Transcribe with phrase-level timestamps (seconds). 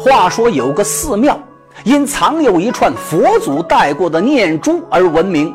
[0.00, 1.38] 话说有个寺庙，
[1.84, 5.54] 因藏有一串佛祖带过的念珠而闻名。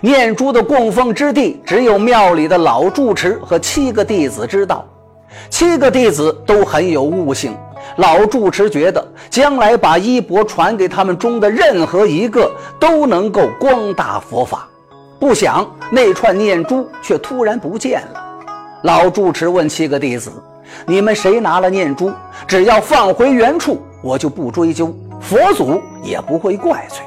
[0.00, 4.84] 念珠的供奉之地，只有庙里的老住持和七个弟子知道。
[5.48, 7.56] 七个弟子都很有悟性。
[7.98, 12.50] 老住持觉得，将来把衣钵传给他们中的任何一个，
[12.80, 14.66] 都能够光大佛法。
[15.20, 18.20] 不想那串念珠却突然不见了。
[18.82, 20.32] 老住持问七个弟子
[20.84, 22.10] ：“你们谁拿了念珠？
[22.46, 26.98] 只要放回原处，我就不追究，佛祖也不会怪罪。”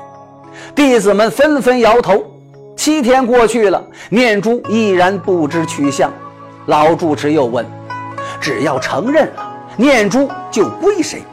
[0.76, 2.23] 弟子们纷纷摇头。
[2.76, 6.14] 七天过去了，念珠依然不知去向。
[6.68, 7.66] 老住持又问
[8.40, 11.23] ：“只要承认了，念珠就归谁？”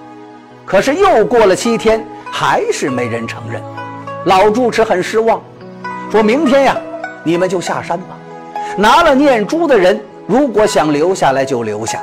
[0.65, 3.63] 可是又过了七天，还是没人承认。
[4.25, 5.43] 老住持很失望，
[6.11, 6.77] 说明天呀，
[7.23, 8.17] 你们就下山吧。
[8.79, 12.03] 拿了念珠的人，如果想留下来就留下。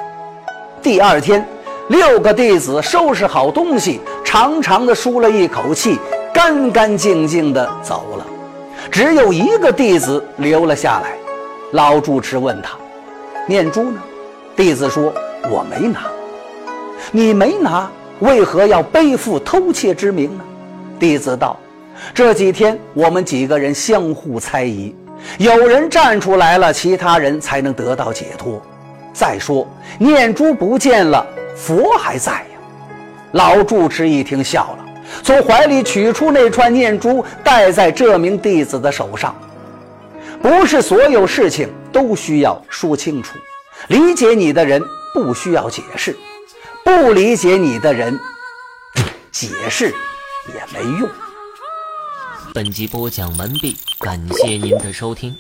[0.84, 1.44] 第二天，
[1.92, 6.00] 六个弟子收拾好东西，长长的舒了一口气，
[6.34, 8.26] 干干净净的走了。
[8.90, 11.18] 只有一个弟子留了下来，
[11.74, 12.78] 老住持问他
[13.46, 14.02] ：“念珠呢？”
[14.56, 15.14] 弟子说
[15.52, 16.04] ：“我没拿。”
[17.12, 20.44] 你没拿，为何要背负偷窃之名呢？
[20.98, 21.60] 弟子道
[22.16, 24.96] ：“这几天我们几个人相互猜疑，
[25.40, 28.62] 有人站出来了，其他人才能得到解脱。
[29.12, 29.68] 再说
[30.00, 31.26] 念珠不见了，
[31.62, 32.60] 佛还在呀。”
[33.34, 34.86] 老住持一听笑了。
[35.24, 39.36] 从怀里取出那串念珠，戴在这名弟子的手上。
[40.42, 43.38] 不是所有事情都需要说清楚，
[43.90, 44.82] 理解你的人
[45.14, 46.18] 不需要解释，
[46.84, 48.18] 不理解你的人，
[49.32, 49.94] 解释
[50.48, 51.10] 也没用。
[52.54, 55.36] 本集播讲完毕，感谢您的收听。